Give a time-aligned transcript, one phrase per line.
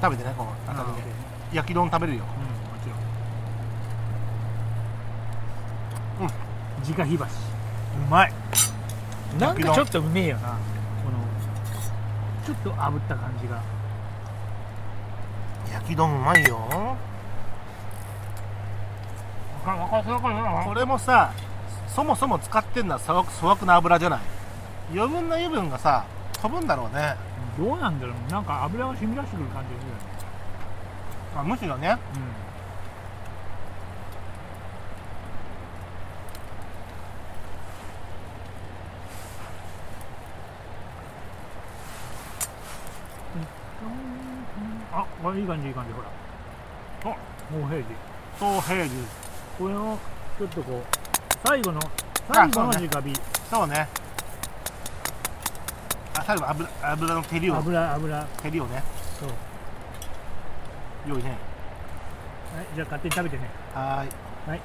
[0.00, 2.24] 食べてねこのあ赤身でー焼き丼食べれるよ。
[2.24, 2.88] うんもち
[6.20, 6.28] ろん。
[6.28, 6.32] うん。
[6.84, 7.30] 直火箸。
[7.32, 7.36] う
[8.10, 8.32] まい。
[9.38, 10.48] なんかちょっとうめえよな。
[10.48, 10.54] こ
[11.10, 11.18] の
[12.46, 13.60] ちょっと炙った感じが。
[15.72, 16.58] 焼き丼うまいよ。
[20.64, 21.32] これもさ
[21.86, 24.20] そもそも使ってんのは粗悪粗悪な油じゃない。
[24.92, 26.04] 余分な油分がさ
[26.40, 27.14] 飛ぶんだろうね
[27.58, 30.02] どうなんだろうなんか油が染み出してくる感じがするよね。
[31.36, 31.98] あむしろね。
[44.92, 46.08] あこれいい感じいい感じほら。
[47.12, 47.16] あ。
[47.52, 47.84] もう平時。
[48.38, 48.90] そう平時。
[49.58, 49.98] これを
[50.38, 50.84] ちょっとこう
[51.46, 51.80] 最後の
[52.32, 53.14] 最後の直火、
[53.50, 53.88] そうね。
[53.88, 53.99] あ
[56.30, 57.56] 最後油油の照りを。
[57.56, 58.26] 油油。
[58.40, 58.84] 照りをね。
[59.18, 59.30] そう。
[61.08, 61.30] 用意ね。
[61.30, 61.36] は
[62.62, 63.50] いじゃあ勝手に食べてね。
[63.74, 64.50] はーい。
[64.50, 64.60] はい。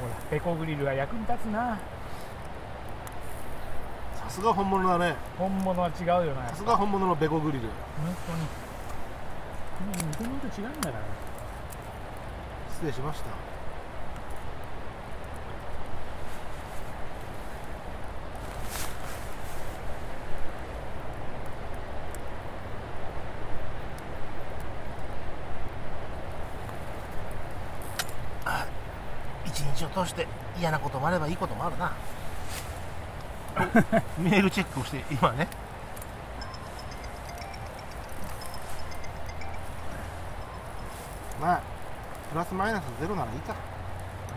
[0.00, 1.78] ほらペコグリルは役に立つな。
[4.14, 5.16] さすが本物だね。
[5.36, 7.64] 本物は違うよなさすが本物のベコグリル。
[7.68, 8.32] 本当
[9.92, 10.02] に。
[10.18, 11.04] 偽物と違うんだから。
[12.72, 13.51] 失礼しました
[29.92, 30.26] 通して
[30.58, 31.92] 嫌なこともあればいいこともあるな。
[34.18, 35.46] メールチェックをして今ね。
[41.40, 41.60] まあ
[42.30, 43.54] プラスマイナスゼロならいいか。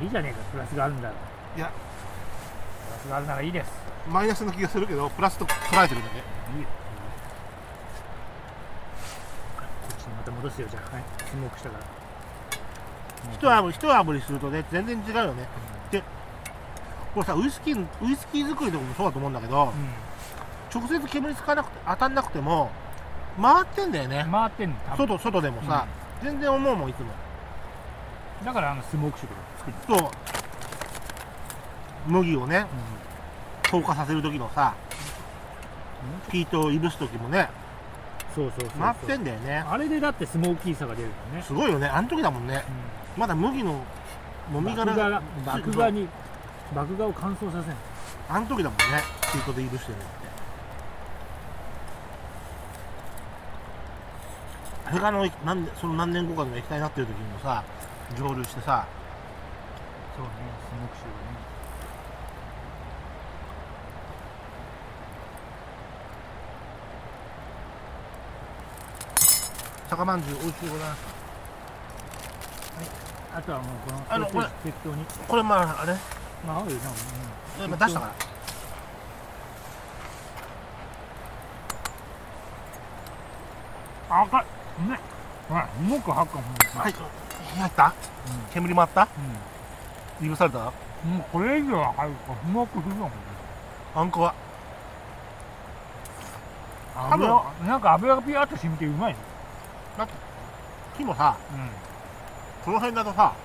[0.02, 1.16] いいじゃねえかプラスがあるんだろ
[1.56, 1.68] いや。
[1.68, 3.72] プラスがあるならいいです。
[4.09, 6.18] マイナスの気がするけどプラスと捉えてるだけ。
[6.18, 6.68] いいよ
[9.58, 9.63] こ
[9.94, 10.96] っちにまた戻すよじゃあ。
[10.96, 11.03] はい。
[11.25, 12.04] スモークしたから
[13.34, 15.47] 一炙り一炙りするとね全然違うよね。
[15.91, 16.03] で
[17.13, 19.74] これさウイスキーウイスキー作りとかもそうだと思うんだけど、
[20.74, 22.69] 直接煙つかなくて当たんなくても
[23.41, 24.24] 回ってんだよね。
[24.25, 25.88] うん、回ってんの外外でもさ、
[26.22, 27.06] 全然思うもんいつも。
[28.44, 30.12] だからあのスモーク色を作るそう。
[32.08, 32.66] 麦をね
[33.64, 34.75] 透過させる時のさ
[36.30, 37.50] ピートをいぶす時もね
[38.35, 38.80] そうそうそうそう。
[38.81, 39.64] 回ってんだよね。
[39.68, 41.88] あれでだってスモーキーさが出るよね、すごいよね。
[41.88, 42.64] あの時だもんね
[43.18, 43.84] まだ麦の
[44.52, 45.22] もみ殻が
[45.64, 46.08] 麦芽に
[46.74, 47.76] 麦芽を乾燥させん。
[48.28, 49.03] あの時だもんね。
[49.31, 50.14] ピートでいぶしてるのって。
[54.88, 57.64] あれがあのなんでその何年後かの液体になってる時にもさ
[58.18, 58.86] 蒸留してさ。
[60.16, 60.32] そうね
[60.70, 61.16] スモーク臭がね
[69.90, 71.15] 酒まんじゅう美味しいございます
[73.35, 75.03] あとはもうこのあのこれ適当に。
[75.28, 75.94] これまああれ？
[76.47, 78.13] まあ合うよな、うん今出したから
[84.09, 84.46] あ赤い。
[84.79, 85.00] うめえ
[85.50, 86.94] ほらスモーク発火もうはい。
[86.94, 87.94] 入った？
[88.53, 89.07] 煙もあった？
[90.22, 90.59] いぶされた？
[90.59, 92.96] うん、もうこれ以上は入るかスモークする。
[92.96, 93.16] のもんね
[93.96, 94.34] あんこは？
[96.96, 99.19] 多分油なんか油がピヤッと染みてうまいね。
[100.97, 101.35] 木もさ
[102.66, 103.36] この辺だとさ、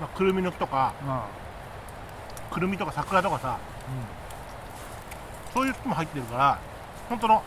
[0.00, 1.06] まあ、くるみの木とかうん。
[1.06, 1.28] ま
[2.50, 3.58] くるみとか桜とかさあ
[5.54, 6.58] そういう木も入ってるから
[7.08, 7.42] 本当の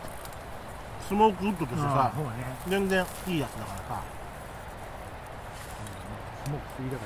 [1.06, 2.22] スモークウッドとしてうんさね。
[2.66, 4.02] 全然いいやつだからさ。
[6.46, 7.04] スモーク好きだか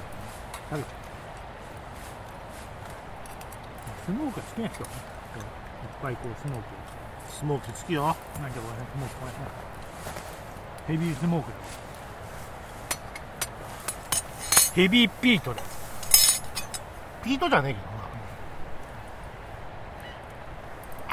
[0.70, 0.84] らね。
[4.06, 4.82] スモークが好きな人？
[4.84, 4.88] いっ
[6.00, 6.64] ぱいこうスモーク。
[7.28, 8.02] スモーク好きよ。
[8.04, 8.54] なんかこれス
[9.00, 9.16] モーク
[10.88, 11.56] ヘビースモークだ。
[14.74, 15.62] ヘビーピートだ
[17.22, 17.98] ピートじゃねえけどな。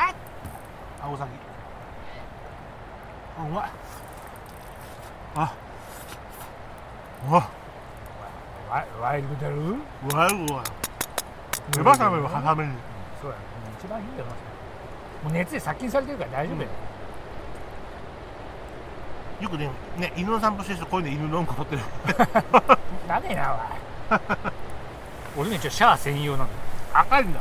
[0.07, 0.15] あ
[1.01, 1.29] 青崎。
[3.37, 3.71] あうまい。
[5.35, 5.53] あ。
[7.27, 7.49] あ
[8.69, 9.55] ワイワイルドだろ？
[9.57, 10.63] うわいうわ
[11.71, 12.71] 手羽さめを挟めに。
[13.21, 13.43] そうやね。
[13.77, 16.69] 一番いいよなもう熱で殺菌されてるから大丈夫だよ、
[19.41, 21.81] よくねね犬の散歩してる人こういうの犬のうんこ取ってる。
[23.07, 23.53] だねえな
[24.09, 24.19] おい
[25.37, 26.59] 俺ねちょシャア専用なんだよ
[26.93, 27.39] 赤いんだ。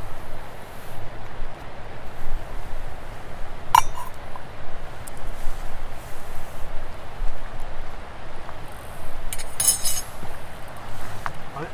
[11.57, 11.67] あれ？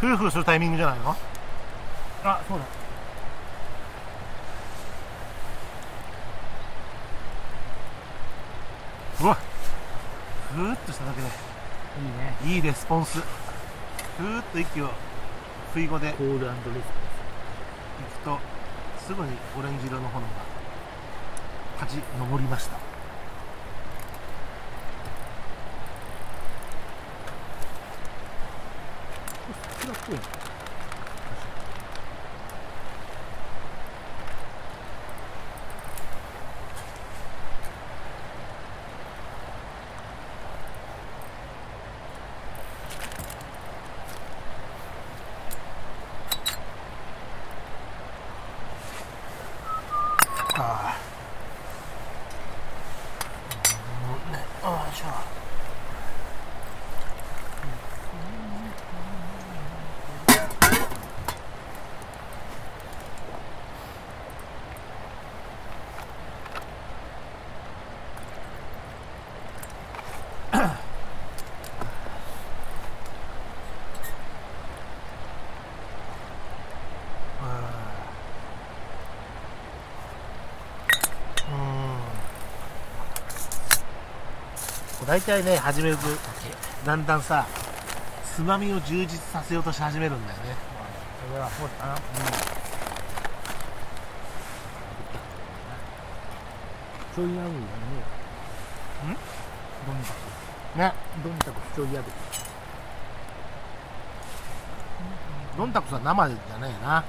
[0.00, 1.16] フーフーするタイミングじゃないの？
[2.24, 2.64] あそうだ
[9.20, 11.26] うわふーっとしただけで。
[11.26, 11.30] い
[12.50, 12.56] いね。
[12.56, 13.18] いいレスポンス。
[13.18, 14.90] ふーっと息を
[15.72, 16.12] 不意語で。
[16.12, 16.54] コールレス
[18.24, 18.38] 行くと
[19.06, 20.28] すぐにオレンジ色の炎が
[21.82, 22.78] 立ち上りました。
[29.80, 30.41] 桜っぽい
[85.12, 86.04] 大体ね始めると
[86.86, 87.46] だんだんさ
[88.34, 90.56] つまみを充実させようとし始めるんだよね。
[91.28, 91.94] それはそうだな。
[97.14, 97.50] ちょい合うよね
[99.04, 99.16] ん？
[99.86, 100.16] どんたく。
[100.78, 100.94] ね。
[101.22, 102.04] どんたくちょい合う
[105.58, 107.04] どんたくさん生じゃないな。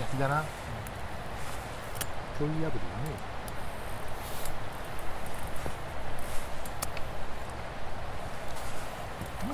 [0.00, 0.42] 焼きだな。
[2.38, 2.72] ちょい合うよね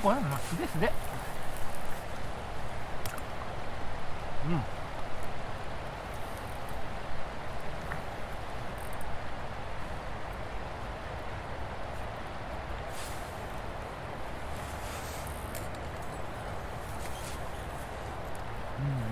[0.02, 0.86] これも素手素手
[4.46, 4.58] うんうん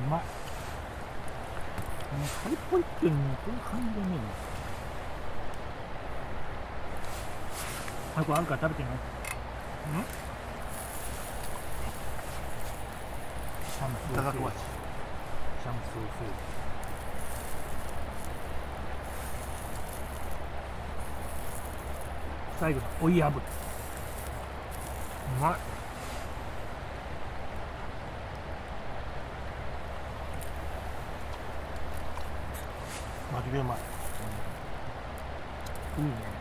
[0.06, 0.20] うまい。
[0.20, 0.24] も
[2.24, 4.06] うカリッポリっていうのもこういう感じでね。
[8.16, 10.04] あこれあるから食べてみますシャムソーセー
[13.65, 13.78] ジい
[14.14, 16.32] ただくわシャムソーセージ
[22.58, 23.36] 最後の追い炙り。
[23.36, 23.40] う
[25.40, 25.56] まい。
[33.32, 33.78] マジでうまい
[35.98, 36.35] うんいいね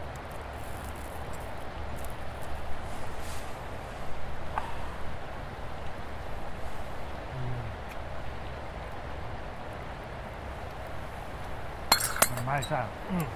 [12.45, 13.19] 前さ、うん。
[13.19, 13.27] こん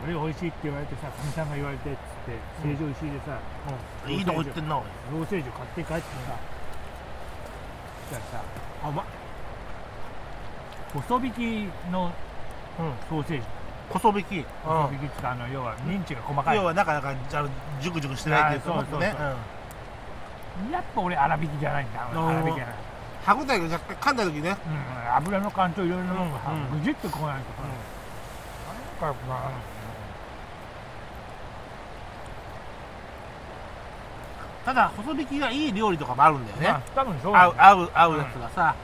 [0.00, 3.38] それ美味しいって言われてさ、かみさんが言われてっつって、成城石井でさ、
[4.06, 4.12] うん。
[4.12, 6.06] いいとこ行ってんなローセージを買って帰ってさ、
[8.10, 8.42] じゃあさ、
[8.84, 9.04] あうまっ。
[10.94, 12.12] 細引きの
[12.78, 12.92] うん。
[13.10, 13.46] ソーセージ、
[13.90, 14.46] 細引き。
[14.64, 16.56] 細引きってあの要はミンチが細かい。
[16.56, 17.48] 要はなんかなんかあの
[17.80, 19.00] ジュクジュクしてないっていうそうそうそう。
[19.00, 19.14] ね
[20.72, 22.00] やっぱ俺粗挽きじゃないんだ。
[22.12, 22.74] 粗挽きじゃない。
[23.28, 24.56] 歯応えが若干噛んだ時ね。
[24.66, 26.04] うん、油の感といろいろ
[26.72, 27.62] ぐじっとこないとさ、
[29.04, 29.50] なんかまあ
[34.64, 37.32] ただ細引きがいい料理とかもあるんだよね、まあ多分そう。
[37.32, 38.74] な合う合う合うやつがさ、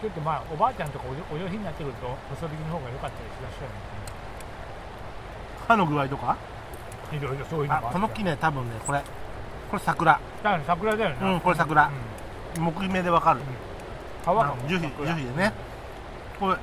[0.00, 3.66] ちょっとまあおばあちゃんとかおお上品になってくると細引きの方が良かったりしらっしゃ
[5.68, 6.38] 歯の具合とか？
[7.12, 9.02] るいろいろそういうのこの木ね多分ねこれ。
[9.70, 10.12] これ桜。
[10.12, 11.16] だから桜だよね。
[11.20, 11.90] うんこれ桜。
[12.56, 12.62] うん。
[12.62, 13.40] 木目でわかる。
[13.40, 13.73] 皮が
[14.26, 15.14] もう樹皮桜。
[15.14, 15.52] 樹皮でね。
[16.40, 16.56] これ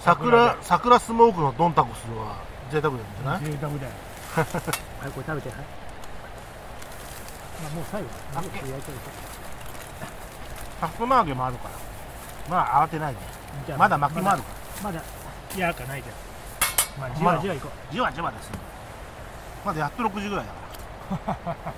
[0.00, 2.36] 桜桜スモークのドンタコスは
[2.70, 3.92] 贅沢なんじゃない、贅沢だよ。
[4.36, 5.48] はいこれ食べて。
[5.48, 5.58] はい
[7.62, 8.78] まあもう最後あもう焼いてる
[10.80, 11.74] さつま揚げもあるから。
[12.50, 13.14] まあ慌てない
[13.66, 13.76] で。
[13.76, 14.48] まだ巻きもあるか
[14.82, 15.02] まだ
[15.56, 17.00] やかないじゃん。
[17.00, 18.52] まあじわじわいこらじわじわですよ。
[19.64, 21.72] まだやっと6時ぐらいだから。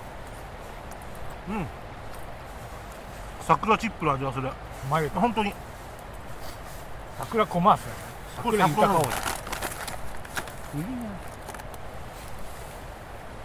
[1.48, 1.66] うん
[3.48, 4.50] 桜チップの味がする。
[5.14, 5.54] 本当に。
[7.18, 7.80] 桜コマース
[8.36, 9.00] 桜豊かこ
[10.74, 10.92] 多いいいね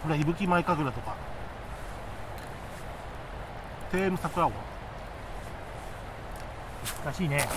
[0.09, 1.15] れ伊吹舞神楽とか。
[3.93, 4.51] テーム桜を
[7.05, 7.47] 難しいね。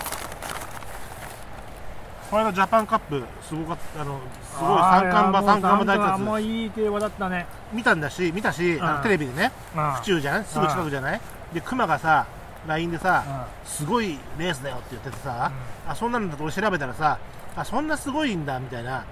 [2.30, 6.40] この間ジャパンカップすごかったあのすごい三冠馬三冠馬大活。
[6.40, 7.46] いい競馬だったね。
[7.72, 9.02] 見たんだし見たしうん。
[9.02, 9.50] テレビでね。
[9.76, 9.92] うん。
[9.94, 11.20] 府中じゃんすぐ近くじゃない？
[11.52, 12.26] で熊がさ
[12.66, 13.68] LINE でさうん。
[13.68, 15.50] すごいレースだよって言っててさ、
[15.88, 17.18] あそんなんだと俺調べたらさ
[17.56, 19.04] あそんなすごいんだみたいな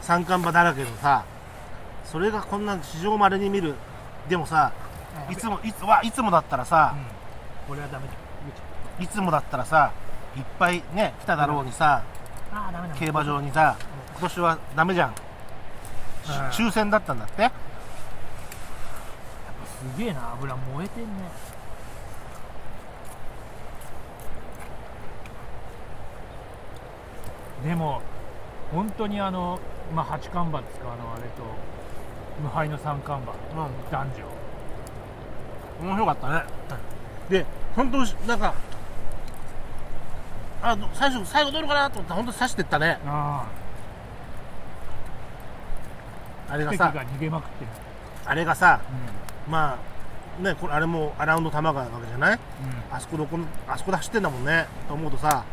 [0.00, 1.24] 三冠馬だらけのさ
[2.04, 3.74] それがこんな史上まれに見る。
[4.28, 4.72] でもさ
[5.30, 7.04] いつもいつわいつもだったらさ、うん。
[7.68, 8.12] これはダメだ。
[9.00, 9.92] いつもだったらさ
[10.36, 12.02] いっぱいね来ただろうにさ、
[12.98, 13.76] 競馬場にさ
[14.18, 15.14] 今年はダメじゃん、
[16.50, 17.50] 抽選だったんだって。
[19.78, 21.10] すげえな油燃えてんね
[27.64, 28.00] でも
[28.72, 29.58] 本当にあの、
[29.94, 31.28] まあ、八冠馬ですかあのあれと
[32.42, 33.72] 無敗の三冠馬うん。
[33.90, 34.06] 男
[35.80, 35.88] 女。
[35.88, 36.42] 面白かったね、
[37.28, 37.46] で
[37.76, 38.52] 本当なんか
[40.60, 42.98] あど最初最後どうるかなと思ったら本当刺してったね。
[43.06, 43.46] あ
[46.50, 46.56] あ。
[46.56, 47.70] れがさが逃げまくってる。
[48.26, 48.80] あれがさ
[49.46, 49.78] うま
[50.40, 52.30] あねこれあれもアラウンド玉川なわけじゃない？
[52.30, 52.40] んうん。
[52.90, 53.38] あそこどこ
[53.68, 55.44] あそこで走ってんだもんねと思うとさ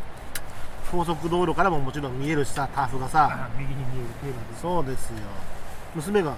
[0.92, 3.30] 高速道路からももちろん見えるしさターフがさ。
[3.32, 4.56] あ右に見える競馬で。
[4.56, 5.15] すそうですよ。
[5.96, 6.36] 娘が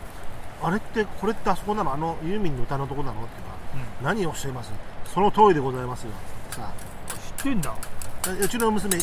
[0.61, 1.93] あれってこれってあそこなの？
[1.93, 3.21] あのユーミンの歌のとこなの？
[3.21, 4.71] って言うから何をおっしゃいます？
[5.13, 6.11] その通りでございますよ。
[6.51, 6.71] さ
[7.37, 7.71] 知ってんだ。
[7.71, 7.75] あ
[8.31, 8.97] うちの娘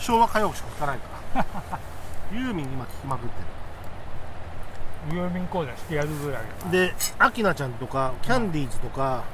[0.00, 1.46] 昭和歌謡曲しか聴かないから。
[2.32, 9.24] ユーミン今聴きまくってユーミン講座してやるぐらいるでアキナちゃんとかキャンディーズとか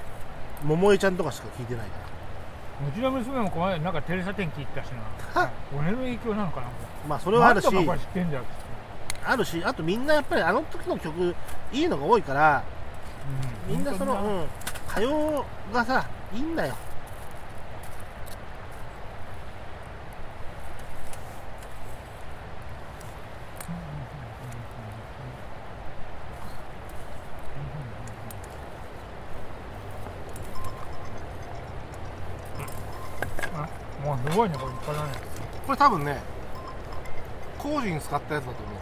[0.64, 2.09] 桃江ちゃんとかしか聴いてないから
[2.88, 4.90] うちの娘もこの間なんかテレサ店聞いてたし
[5.34, 5.50] な。
[5.76, 6.66] 俺の影響なのかな
[7.08, 7.68] まあそれはあるし。
[9.22, 11.34] あるしあとみんなやっぱりあの時の曲
[11.72, 12.64] いいのが多いから
[13.68, 13.76] うん。
[13.76, 14.44] みんなその、うん、
[14.90, 15.44] 歌謡
[15.74, 16.74] がさいいんだよ
[33.54, 33.68] あ
[34.04, 35.20] もうすごいねこれ立派だね。
[35.66, 36.22] これ多分ね
[37.58, 38.72] 工事に使ったやつだと思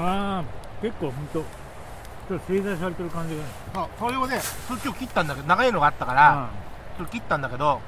[0.00, 0.04] う。
[0.04, 0.44] ああ
[0.80, 3.48] 結構本当ちょっと製材されてる感じがね。
[3.74, 6.48] あそれをねそれ今日切ったんだけど長いのがあったから、
[6.96, 7.80] それ切ったんだけど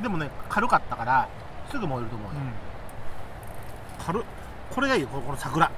[0.00, 1.28] でもね軽かったから
[1.70, 2.40] すぐ燃えると思うよ、
[3.98, 4.04] うん。
[4.04, 4.22] 軽っ
[4.72, 5.70] これがいいよこの桜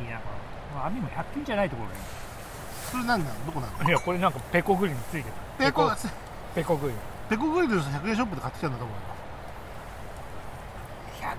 [0.00, 1.96] いいなこれ網も100均じゃないところね
[2.90, 3.88] それなんだどこなの？
[3.88, 5.64] いやこれなんかペコグリルついてた。
[5.64, 5.90] ペコ？
[6.54, 6.98] ペコグリル
[7.28, 8.96] ペコグリルの100円ショップで買ってきたんだと思う。
[8.96, 9.02] よ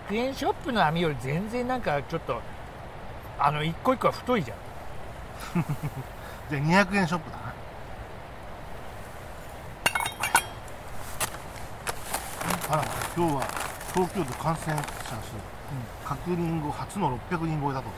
[0.09, 2.41] 100円ショップの網より全然なんかちょっと
[3.39, 4.57] あの一個一個は太いじゃん。
[6.49, 7.43] じゃあ200円ショップだな。
[12.71, 12.83] あら
[13.17, 13.41] 今日は
[13.95, 14.85] 東京都感染者数、
[16.05, 17.89] 確認後初の600人超えだと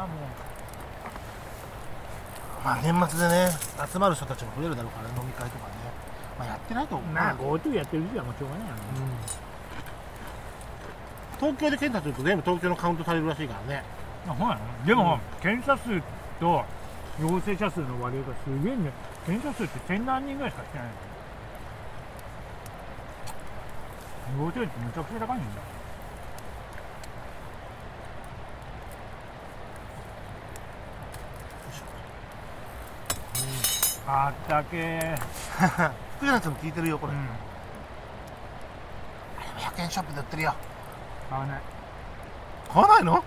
[0.00, 0.12] なも
[2.64, 3.50] まあ年末でね
[3.92, 5.74] 集まる人たちも増えるだろうからね飲み会とかね。
[6.38, 7.12] まあやってないと思う。
[7.12, 8.80] まあ GoTo やってる時はもうしょうがないよね。
[8.96, 9.12] うん。
[11.40, 13.82] 東京で検査すると全部東京のカウントされるらしいからね。
[14.28, 16.02] あそうなのでも、検査数
[16.38, 16.64] と
[17.18, 18.92] 陽性者数の割合がすげえね。
[19.24, 20.86] 検査数って千何人ぐらいしかしてない
[24.36, 25.79] の陽性率めちゃくちゃ高いんだ
[34.12, 35.16] あったけー、
[36.16, 37.18] 福永さんも聞いてるよこれ、うん、
[39.56, 40.54] 100円ショップで売ってるよ。
[41.28, 41.60] 買わない。
[42.68, 43.24] 買わないの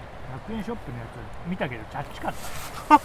[0.50, 1.50] ？100円ショップのやつ。
[1.50, 2.34] 見たけどチャッチかっ
[2.90, 3.00] た。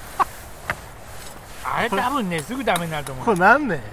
[1.79, 3.25] あれ多分ねすぐダメになると思う。
[3.27, 3.85] これなんねんよ。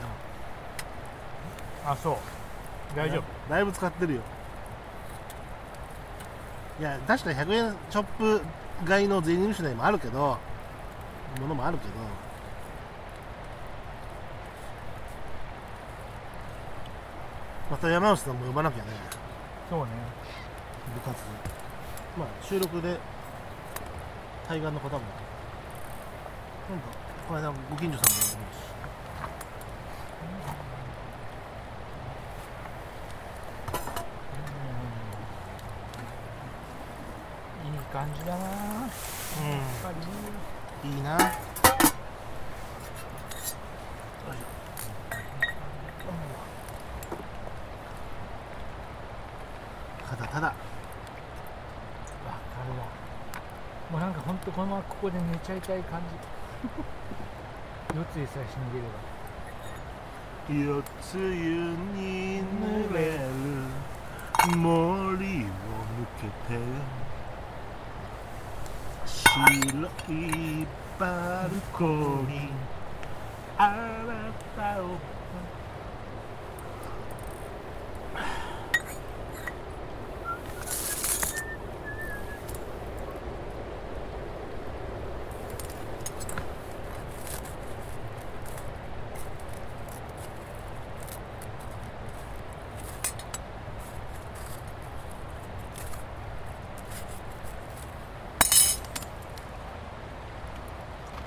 [1.85, 2.17] あそう。
[2.97, 3.23] 大丈夫。
[3.53, 4.21] だいぶ使ってるよ。
[6.79, 8.41] いや確かに100円ショップ
[8.87, 10.37] 買いの税入手内もあるけど
[11.39, 11.91] ものもあるけど
[17.69, 18.89] また山内さんも呼ばなきゃね。
[19.69, 19.85] そうね。
[20.93, 21.17] 部活。
[22.17, 22.97] まあ収録で
[24.47, 24.99] 対岸の方も。
[26.69, 26.85] なんか
[27.27, 28.65] この間ご近所さんも呼んでるし
[37.65, 38.45] いい感じだな。
[40.83, 40.91] うん。
[40.91, 41.17] いいな。
[50.35, 50.47] ただ。
[50.47, 50.59] わか
[52.67, 52.83] るわ。
[53.89, 57.95] もうなんかほんとこのままここで寝ちゃいたい感じ。
[57.95, 60.75] 四つでさえしのげれば。
[60.75, 61.21] 四つ湯
[61.95, 65.47] に濡れる森を抜
[66.19, 66.59] けて
[69.05, 69.45] 白
[70.09, 70.67] い
[70.99, 71.85] バルコ
[72.27, 72.51] ニー。
[73.57, 75.15] あなたを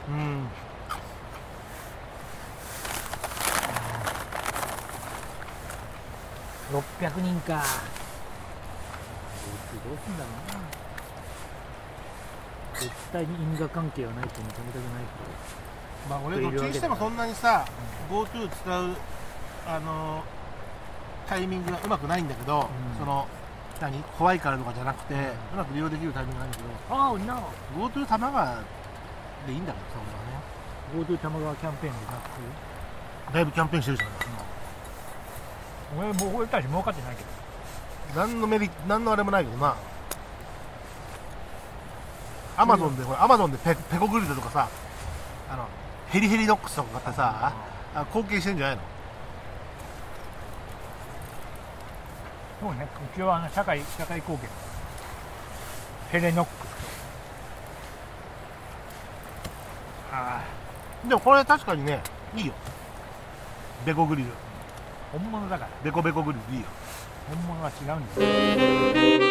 [0.08, 0.48] うん
[7.00, 7.62] 600人か。
[9.84, 10.58] どうすんだろうな。
[12.80, 15.02] 絶対に因果関係はないと認めたくない
[16.08, 17.64] まあ俺どっちにしてもそんなにさ
[18.08, 18.96] GoTo 使う
[19.66, 20.22] あの
[21.28, 22.98] タイミングがうまくないんだけど、うん。
[22.98, 23.26] その
[23.80, 24.02] 何？
[24.16, 26.68] 怖いからとかじゃなくて、うまく利用できるタイミングなんだけど。
[26.94, 27.42] ああ、な
[27.76, 28.56] GoTo 玉川
[29.46, 30.00] でいいんだけどさ
[30.94, 34.18] 俺はね GoTo 玉川キャンペーンでなくだいぶキャンペーンしてるじゃない
[35.96, 37.28] 俺もう俺たち儲かってないけど。
[38.20, 39.76] 何のメリット何のあれもないけどな。
[42.56, 44.68] アマゾンでほらアマゾンでペペコグリルとかさ
[45.48, 45.68] あの
[46.08, 47.52] ヘリヘリドックスとか買ってさ
[47.94, 48.82] あ貢献してんじゃないの？
[52.60, 52.88] そうね。
[53.14, 54.48] うちはあの社会社会貢献。
[56.10, 56.78] ヘレノックスと。
[60.12, 60.42] あ
[61.04, 62.02] あでもこれ確かにね
[62.34, 62.52] いいよ。
[63.86, 64.28] ベコグリル
[65.12, 65.70] 本物だから。
[65.82, 66.66] ベコベコグリルいいよ。
[67.28, 69.27] 本物は違うんだよ